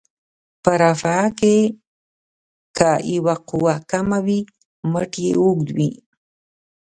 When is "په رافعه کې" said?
0.63-1.57